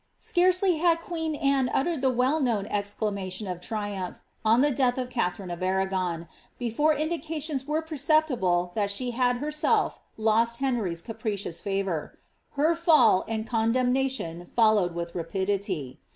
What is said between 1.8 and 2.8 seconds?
the well known